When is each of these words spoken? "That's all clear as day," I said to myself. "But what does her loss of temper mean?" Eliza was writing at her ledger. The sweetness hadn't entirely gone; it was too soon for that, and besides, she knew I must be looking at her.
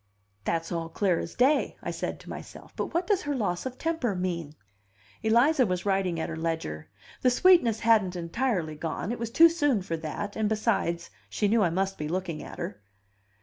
"That's 0.45 0.71
all 0.71 0.89
clear 0.89 1.19
as 1.19 1.35
day," 1.35 1.77
I 1.83 1.91
said 1.91 2.19
to 2.21 2.29
myself. 2.31 2.75
"But 2.75 2.91
what 2.91 3.05
does 3.05 3.21
her 3.21 3.35
loss 3.35 3.67
of 3.67 3.77
temper 3.77 4.15
mean?" 4.15 4.55
Eliza 5.21 5.63
was 5.67 5.85
writing 5.85 6.19
at 6.19 6.27
her 6.27 6.35
ledger. 6.35 6.89
The 7.21 7.29
sweetness 7.29 7.81
hadn't 7.81 8.15
entirely 8.15 8.73
gone; 8.73 9.11
it 9.11 9.19
was 9.19 9.29
too 9.29 9.47
soon 9.47 9.83
for 9.83 9.97
that, 9.97 10.35
and 10.35 10.49
besides, 10.49 11.11
she 11.29 11.47
knew 11.47 11.61
I 11.61 11.69
must 11.69 11.99
be 11.99 12.07
looking 12.07 12.41
at 12.41 12.57
her. 12.57 12.81